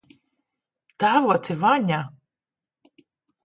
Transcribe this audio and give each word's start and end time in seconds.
Tēvoci 1.03 1.59
Vaņa! 1.67 2.03